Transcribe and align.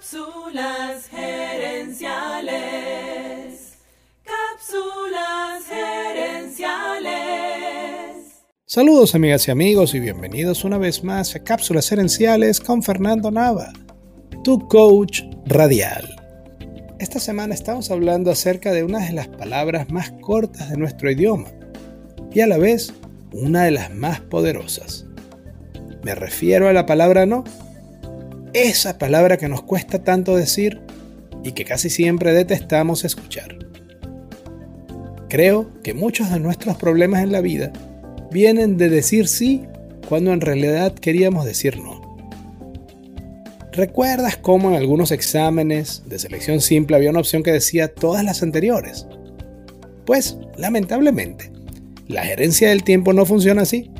Cápsulas 0.00 1.08
gerenciales. 1.10 2.54
Cápsulas 4.24 5.66
gerenciales. 5.68 7.10
Saludos 8.64 9.14
amigas 9.14 9.46
y 9.46 9.50
amigos 9.50 9.94
y 9.94 10.00
bienvenidos 10.00 10.64
una 10.64 10.78
vez 10.78 11.04
más 11.04 11.36
a 11.36 11.44
Cápsulas 11.44 11.90
gerenciales 11.90 12.60
con 12.60 12.82
Fernando 12.82 13.30
Nava, 13.30 13.74
tu 14.42 14.66
coach 14.68 15.20
radial. 15.44 16.16
Esta 16.98 17.20
semana 17.20 17.52
estamos 17.52 17.90
hablando 17.90 18.30
acerca 18.30 18.72
de 18.72 18.84
una 18.84 19.00
de 19.00 19.12
las 19.12 19.28
palabras 19.28 19.90
más 19.90 20.12
cortas 20.22 20.70
de 20.70 20.78
nuestro 20.78 21.10
idioma 21.10 21.50
y 22.32 22.40
a 22.40 22.46
la 22.46 22.56
vez 22.56 22.94
una 23.32 23.64
de 23.64 23.72
las 23.72 23.90
más 23.94 24.20
poderosas. 24.20 25.04
Me 26.02 26.14
refiero 26.14 26.68
a 26.68 26.72
la 26.72 26.86
palabra 26.86 27.26
no 27.26 27.44
esa 28.52 28.98
palabra 28.98 29.36
que 29.36 29.48
nos 29.48 29.62
cuesta 29.62 30.02
tanto 30.02 30.36
decir 30.36 30.80
y 31.44 31.52
que 31.52 31.64
casi 31.64 31.90
siempre 31.90 32.32
detestamos 32.32 33.04
escuchar. 33.04 33.58
Creo 35.28 35.70
que 35.82 35.94
muchos 35.94 36.30
de 36.30 36.40
nuestros 36.40 36.76
problemas 36.76 37.22
en 37.22 37.32
la 37.32 37.40
vida 37.40 37.72
vienen 38.30 38.76
de 38.76 38.88
decir 38.88 39.28
sí 39.28 39.62
cuando 40.08 40.32
en 40.32 40.40
realidad 40.40 40.92
queríamos 40.94 41.44
decir 41.44 41.78
no. 41.78 42.00
¿Recuerdas 43.72 44.36
cómo 44.36 44.70
en 44.70 44.76
algunos 44.76 45.12
exámenes 45.12 46.02
de 46.06 46.18
selección 46.18 46.60
simple 46.60 46.96
había 46.96 47.10
una 47.10 47.20
opción 47.20 47.44
que 47.44 47.52
decía 47.52 47.94
todas 47.94 48.24
las 48.24 48.42
anteriores? 48.42 49.06
Pues, 50.04 50.38
lamentablemente, 50.56 51.52
la 52.08 52.24
gerencia 52.24 52.70
del 52.70 52.82
tiempo 52.82 53.12
no 53.12 53.24
funciona 53.24 53.62
así. 53.62 53.92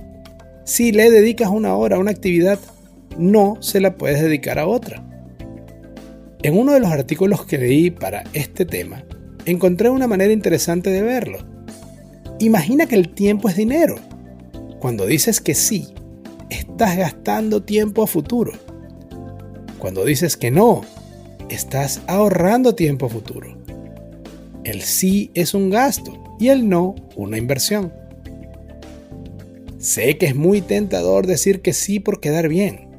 Si 0.64 0.90
le 0.90 1.08
dedicas 1.08 1.50
una 1.50 1.76
hora 1.76 1.96
a 1.96 1.98
una 2.00 2.10
actividad, 2.10 2.58
no 3.18 3.56
se 3.60 3.80
la 3.80 3.96
puedes 3.96 4.20
dedicar 4.20 4.58
a 4.58 4.66
otra. 4.66 5.04
En 6.42 6.56
uno 6.58 6.72
de 6.72 6.80
los 6.80 6.90
artículos 6.90 7.44
que 7.44 7.58
leí 7.58 7.90
para 7.90 8.24
este 8.32 8.64
tema, 8.64 9.04
encontré 9.44 9.90
una 9.90 10.06
manera 10.06 10.32
interesante 10.32 10.90
de 10.90 11.02
verlo. 11.02 11.38
Imagina 12.38 12.86
que 12.86 12.94
el 12.94 13.10
tiempo 13.10 13.48
es 13.48 13.56
dinero. 13.56 13.96
Cuando 14.78 15.04
dices 15.04 15.40
que 15.40 15.54
sí, 15.54 15.88
estás 16.48 16.96
gastando 16.96 17.62
tiempo 17.62 18.02
a 18.02 18.06
futuro. 18.06 18.52
Cuando 19.78 20.04
dices 20.04 20.36
que 20.36 20.50
no, 20.50 20.82
estás 21.50 22.00
ahorrando 22.06 22.74
tiempo 22.74 23.06
a 23.06 23.10
futuro. 23.10 23.58
El 24.64 24.82
sí 24.82 25.30
es 25.34 25.54
un 25.54 25.70
gasto 25.70 26.36
y 26.38 26.48
el 26.48 26.68
no 26.68 26.94
una 27.16 27.38
inversión. 27.38 27.92
Sé 29.78 30.18
que 30.18 30.26
es 30.26 30.36
muy 30.36 30.60
tentador 30.60 31.26
decir 31.26 31.62
que 31.62 31.72
sí 31.72 32.00
por 32.00 32.20
quedar 32.20 32.48
bien, 32.48 32.89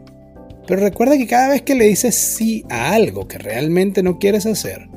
pero 0.71 0.83
recuerda 0.83 1.17
que 1.17 1.27
cada 1.27 1.49
vez 1.49 1.63
que 1.63 1.75
le 1.75 1.83
dices 1.83 2.15
sí 2.15 2.63
a 2.69 2.93
algo 2.93 3.27
que 3.27 3.37
realmente 3.37 4.03
no 4.03 4.19
quieres 4.19 4.45
hacer, 4.45 4.87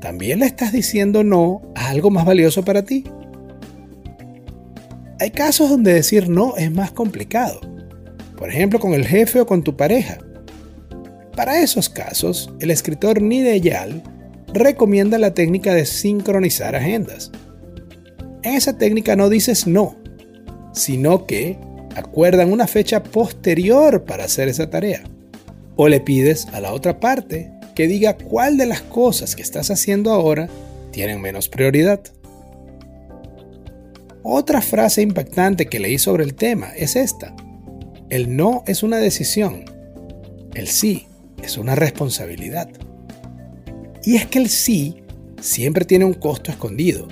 también 0.00 0.38
le 0.38 0.46
estás 0.46 0.72
diciendo 0.72 1.22
no 1.22 1.60
a 1.74 1.90
algo 1.90 2.08
más 2.08 2.24
valioso 2.24 2.64
para 2.64 2.82
ti. 2.82 3.04
Hay 5.20 5.30
casos 5.32 5.68
donde 5.68 5.92
decir 5.92 6.30
no 6.30 6.56
es 6.56 6.72
más 6.72 6.92
complicado, 6.92 7.60
por 8.38 8.48
ejemplo 8.48 8.80
con 8.80 8.94
el 8.94 9.06
jefe 9.06 9.42
o 9.42 9.46
con 9.46 9.62
tu 9.62 9.76
pareja. 9.76 10.16
Para 11.36 11.60
esos 11.60 11.90
casos, 11.90 12.50
el 12.60 12.70
escritor 12.70 13.20
Nideyal 13.20 14.02
recomienda 14.54 15.18
la 15.18 15.34
técnica 15.34 15.74
de 15.74 15.84
sincronizar 15.84 16.74
agendas. 16.74 17.30
En 18.44 18.54
esa 18.54 18.78
técnica 18.78 19.14
no 19.14 19.28
dices 19.28 19.66
no, 19.66 19.94
sino 20.72 21.26
que 21.26 21.58
acuerdan 21.96 22.52
una 22.52 22.66
fecha 22.66 23.02
posterior 23.02 24.04
para 24.04 24.24
hacer 24.24 24.48
esa 24.48 24.70
tarea. 24.70 25.02
O 25.76 25.88
le 25.88 26.00
pides 26.00 26.46
a 26.52 26.60
la 26.60 26.72
otra 26.72 27.00
parte 27.00 27.50
que 27.74 27.86
diga 27.86 28.16
cuál 28.16 28.56
de 28.56 28.66
las 28.66 28.82
cosas 28.82 29.34
que 29.34 29.42
estás 29.42 29.70
haciendo 29.70 30.10
ahora 30.10 30.48
tienen 30.90 31.20
menos 31.20 31.48
prioridad. 31.48 32.00
Otra 34.22 34.62
frase 34.62 35.02
impactante 35.02 35.66
que 35.66 35.80
leí 35.80 35.98
sobre 35.98 36.24
el 36.24 36.34
tema 36.34 36.68
es 36.76 36.96
esta. 36.96 37.34
El 38.08 38.36
no 38.36 38.62
es 38.66 38.82
una 38.82 38.98
decisión. 38.98 39.64
El 40.54 40.68
sí 40.68 41.06
es 41.42 41.56
una 41.56 41.74
responsabilidad. 41.74 42.68
Y 44.04 44.16
es 44.16 44.26
que 44.26 44.38
el 44.38 44.48
sí 44.48 45.02
siempre 45.40 45.84
tiene 45.84 46.04
un 46.04 46.14
costo 46.14 46.50
escondido. 46.50 47.08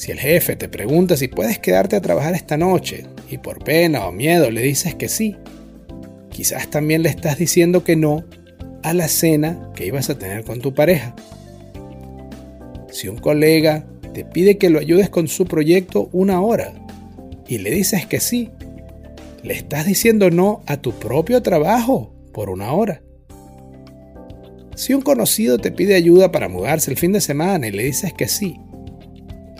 Si 0.00 0.10
el 0.10 0.18
jefe 0.18 0.56
te 0.56 0.70
pregunta 0.70 1.14
si 1.14 1.28
puedes 1.28 1.58
quedarte 1.58 1.94
a 1.94 2.00
trabajar 2.00 2.34
esta 2.34 2.56
noche 2.56 3.04
y 3.28 3.36
por 3.36 3.62
pena 3.62 4.06
o 4.06 4.12
miedo 4.12 4.50
le 4.50 4.62
dices 4.62 4.94
que 4.94 5.10
sí, 5.10 5.36
quizás 6.30 6.70
también 6.70 7.02
le 7.02 7.10
estás 7.10 7.36
diciendo 7.36 7.84
que 7.84 7.96
no 7.96 8.24
a 8.82 8.94
la 8.94 9.08
cena 9.08 9.70
que 9.76 9.84
ibas 9.84 10.08
a 10.08 10.16
tener 10.16 10.42
con 10.44 10.62
tu 10.62 10.72
pareja. 10.72 11.14
Si 12.90 13.08
un 13.08 13.18
colega 13.18 13.84
te 14.14 14.24
pide 14.24 14.56
que 14.56 14.70
lo 14.70 14.78
ayudes 14.78 15.10
con 15.10 15.28
su 15.28 15.44
proyecto 15.44 16.08
una 16.12 16.40
hora 16.40 16.72
y 17.46 17.58
le 17.58 17.70
dices 17.70 18.06
que 18.06 18.20
sí, 18.20 18.48
le 19.42 19.52
estás 19.52 19.84
diciendo 19.84 20.30
no 20.30 20.62
a 20.64 20.78
tu 20.78 20.92
propio 20.92 21.42
trabajo 21.42 22.10
por 22.32 22.48
una 22.48 22.72
hora. 22.72 23.02
Si 24.76 24.94
un 24.94 25.02
conocido 25.02 25.58
te 25.58 25.70
pide 25.70 25.94
ayuda 25.94 26.32
para 26.32 26.48
mudarse 26.48 26.90
el 26.90 26.96
fin 26.96 27.12
de 27.12 27.20
semana 27.20 27.66
y 27.66 27.70
le 27.70 27.82
dices 27.84 28.14
que 28.14 28.28
sí, 28.28 28.58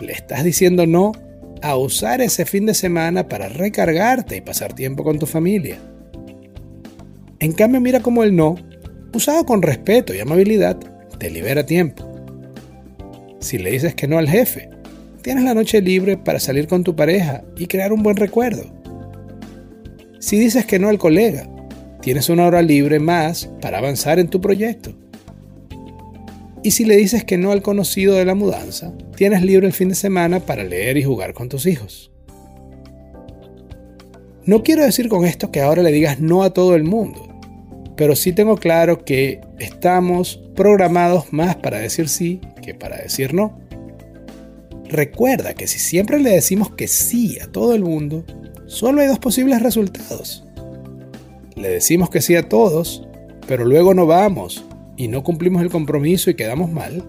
le 0.01 0.13
estás 0.13 0.43
diciendo 0.43 0.85
no 0.85 1.11
a 1.61 1.75
usar 1.77 2.21
ese 2.21 2.45
fin 2.45 2.65
de 2.65 2.73
semana 2.73 3.27
para 3.27 3.49
recargarte 3.49 4.37
y 4.37 4.41
pasar 4.41 4.73
tiempo 4.73 5.03
con 5.03 5.19
tu 5.19 5.25
familia. 5.25 5.77
En 7.39 7.53
cambio, 7.53 7.81
mira 7.81 8.01
cómo 8.01 8.23
el 8.23 8.35
no, 8.35 8.55
usado 9.13 9.45
con 9.45 9.61
respeto 9.61 10.13
y 10.13 10.19
amabilidad, 10.19 10.77
te 11.17 11.29
libera 11.29 11.65
tiempo. 11.65 12.07
Si 13.39 13.57
le 13.57 13.71
dices 13.71 13.95
que 13.95 14.07
no 14.07 14.17
al 14.17 14.29
jefe, 14.29 14.69
tienes 15.21 15.43
la 15.43 15.53
noche 15.53 15.81
libre 15.81 16.17
para 16.17 16.39
salir 16.39 16.67
con 16.67 16.83
tu 16.83 16.95
pareja 16.95 17.43
y 17.57 17.67
crear 17.67 17.93
un 17.93 18.03
buen 18.03 18.17
recuerdo. 18.17 18.63
Si 20.19 20.39
dices 20.39 20.65
que 20.65 20.79
no 20.79 20.89
al 20.89 20.99
colega, 20.99 21.47
tienes 22.01 22.29
una 22.29 22.45
hora 22.45 22.61
libre 22.61 22.99
más 22.99 23.49
para 23.61 23.79
avanzar 23.79 24.19
en 24.19 24.27
tu 24.27 24.39
proyecto. 24.41 24.93
Y 26.63 26.71
si 26.71 26.85
le 26.85 26.95
dices 26.95 27.23
que 27.23 27.37
no 27.37 27.51
al 27.51 27.61
conocido 27.61 28.15
de 28.15 28.25
la 28.25 28.35
mudanza, 28.35 28.93
tienes 29.15 29.41
libre 29.41 29.67
el 29.67 29.73
fin 29.73 29.89
de 29.89 29.95
semana 29.95 30.39
para 30.39 30.63
leer 30.63 30.97
y 30.97 31.03
jugar 31.03 31.33
con 31.33 31.49
tus 31.49 31.65
hijos. 31.65 32.11
No 34.45 34.63
quiero 34.63 34.83
decir 34.83 35.07
con 35.07 35.25
esto 35.25 35.51
que 35.51 35.61
ahora 35.61 35.81
le 35.81 35.91
digas 35.91 36.19
no 36.19 36.43
a 36.43 36.51
todo 36.51 36.75
el 36.75 36.83
mundo, 36.83 37.27
pero 37.95 38.15
sí 38.15 38.31
tengo 38.31 38.57
claro 38.57 39.05
que 39.05 39.41
estamos 39.59 40.41
programados 40.55 41.31
más 41.31 41.55
para 41.55 41.79
decir 41.79 42.09
sí 42.09 42.41
que 42.61 42.73
para 42.73 42.97
decir 42.97 43.33
no. 43.33 43.59
Recuerda 44.85 45.53
que 45.53 45.67
si 45.67 45.79
siempre 45.79 46.19
le 46.19 46.31
decimos 46.31 46.71
que 46.71 46.87
sí 46.87 47.39
a 47.39 47.47
todo 47.47 47.73
el 47.73 47.83
mundo, 47.83 48.25
solo 48.67 49.01
hay 49.01 49.07
dos 49.07 49.19
posibles 49.19 49.61
resultados. 49.61 50.43
Le 51.55 51.69
decimos 51.69 52.09
que 52.09 52.21
sí 52.21 52.35
a 52.35 52.49
todos, 52.49 53.07
pero 53.47 53.65
luego 53.65 53.93
no 53.93 54.05
vamos 54.05 54.65
y 55.01 55.07
no 55.07 55.23
cumplimos 55.23 55.63
el 55.63 55.71
compromiso 55.71 56.29
y 56.29 56.35
quedamos 56.35 56.71
mal, 56.71 57.03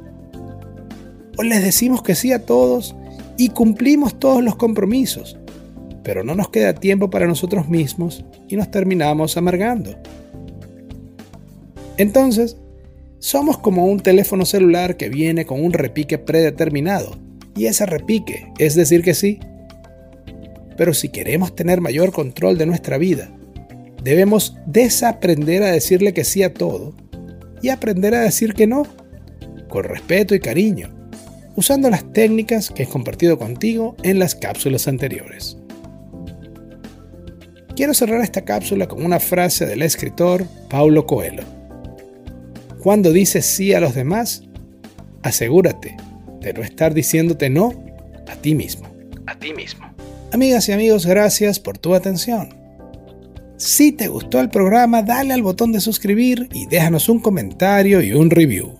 o 1.36 1.42
les 1.42 1.62
decimos 1.62 2.02
que 2.02 2.14
sí 2.14 2.32
a 2.32 2.46
todos 2.46 2.96
y 3.36 3.50
cumplimos 3.50 4.18
todos 4.18 4.42
los 4.42 4.56
compromisos, 4.56 5.36
pero 6.02 6.24
no 6.24 6.34
nos 6.34 6.48
queda 6.48 6.72
tiempo 6.72 7.10
para 7.10 7.26
nosotros 7.26 7.68
mismos 7.68 8.24
y 8.48 8.56
nos 8.56 8.70
terminamos 8.70 9.36
amargando. 9.36 9.94
Entonces, 11.98 12.56
somos 13.18 13.58
como 13.58 13.84
un 13.84 14.00
teléfono 14.00 14.46
celular 14.46 14.96
que 14.96 15.10
viene 15.10 15.44
con 15.44 15.62
un 15.62 15.74
repique 15.74 16.16
predeterminado, 16.16 17.18
y 17.54 17.66
ese 17.66 17.84
repique 17.84 18.50
es 18.58 18.74
decir 18.74 19.02
que 19.02 19.12
sí. 19.12 19.38
Pero 20.78 20.94
si 20.94 21.10
queremos 21.10 21.54
tener 21.54 21.82
mayor 21.82 22.10
control 22.10 22.56
de 22.56 22.64
nuestra 22.64 22.96
vida, 22.96 23.30
debemos 24.02 24.56
desaprender 24.64 25.62
a 25.62 25.72
decirle 25.72 26.14
que 26.14 26.24
sí 26.24 26.42
a 26.42 26.54
todo 26.54 26.94
y 27.62 27.70
aprender 27.70 28.14
a 28.14 28.20
decir 28.20 28.54
que 28.54 28.66
no, 28.66 28.82
con 29.68 29.84
respeto 29.84 30.34
y 30.34 30.40
cariño, 30.40 30.90
usando 31.56 31.88
las 31.88 32.12
técnicas 32.12 32.70
que 32.70 32.82
he 32.82 32.86
compartido 32.86 33.38
contigo 33.38 33.96
en 34.02 34.18
las 34.18 34.34
cápsulas 34.34 34.88
anteriores. 34.88 35.56
Quiero 37.76 37.94
cerrar 37.94 38.20
esta 38.20 38.42
cápsula 38.44 38.86
con 38.86 39.04
una 39.04 39.18
frase 39.18 39.64
del 39.64 39.82
escritor 39.82 40.44
Paulo 40.68 41.06
Coelho. 41.06 41.44
Cuando 42.82 43.12
dices 43.12 43.46
sí 43.46 43.72
a 43.72 43.80
los 43.80 43.94
demás, 43.94 44.42
asegúrate 45.22 45.96
de 46.40 46.52
no 46.52 46.62
estar 46.62 46.92
diciéndote 46.92 47.48
no 47.48 47.72
a 48.28 48.36
ti 48.36 48.54
mismo. 48.54 48.88
A 49.26 49.38
ti 49.38 49.54
mismo. 49.54 49.86
Amigas 50.32 50.68
y 50.68 50.72
amigos, 50.72 51.06
gracias 51.06 51.60
por 51.60 51.78
tu 51.78 51.94
atención. 51.94 52.61
Si 53.64 53.92
te 53.92 54.08
gustó 54.08 54.40
el 54.40 54.50
programa, 54.50 55.02
dale 55.02 55.32
al 55.32 55.42
botón 55.42 55.70
de 55.70 55.80
suscribir 55.80 56.48
y 56.52 56.66
déjanos 56.66 57.08
un 57.08 57.20
comentario 57.20 58.02
y 58.02 58.12
un 58.12 58.28
review. 58.28 58.74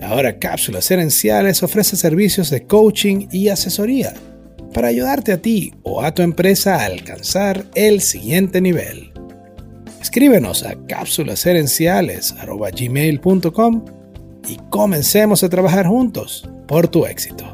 Ahora 0.00 0.38
Cápsulas 0.38 0.90
Herenciales 0.90 1.62
ofrece 1.62 1.96
servicios 1.96 2.48
de 2.48 2.64
coaching 2.64 3.26
y 3.30 3.50
asesoría 3.50 4.14
para 4.72 4.88
ayudarte 4.88 5.32
a 5.32 5.42
ti 5.42 5.74
o 5.82 6.00
a 6.00 6.14
tu 6.14 6.22
empresa 6.22 6.76
a 6.76 6.86
alcanzar 6.86 7.66
el 7.74 8.00
siguiente 8.00 8.62
nivel. 8.62 9.12
Escríbenos 10.00 10.62
a 10.62 10.76
cápsulasherenciales.gmail.com 10.88 13.84
y 14.48 14.56
comencemos 14.70 15.44
a 15.44 15.50
trabajar 15.50 15.86
juntos 15.86 16.48
por 16.66 16.88
tu 16.88 17.04
éxito. 17.04 17.53